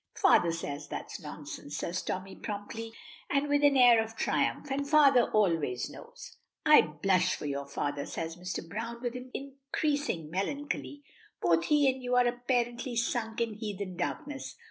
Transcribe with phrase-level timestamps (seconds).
[0.15, 2.91] "Father says that's nonsense," says Tommy promptly,
[3.29, 8.07] and with an air of triumph, "and father always knows." "I blush for your father,"
[8.07, 8.67] says Mr.
[8.67, 11.03] Browne with increasing melancholy.
[11.39, 14.55] "Both he and you are apparently sunk in heathen darkness.